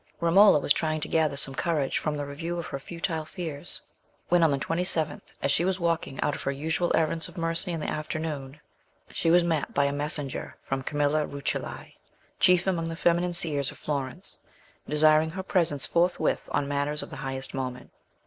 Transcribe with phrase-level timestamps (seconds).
[0.19, 3.83] Romola was trying to gather some courage from the review of her futile fears,
[4.29, 7.37] when on the twenty seventh, as she was walking out on her usual errands of
[7.37, 8.59] mercy in the afternoon,
[9.11, 11.93] she was met by a messenger from Camilla Rucellai,
[12.39, 14.39] chief among the feminine seers of Florence,
[14.89, 17.91] desiring her presence forthwith on matters of the highest moment.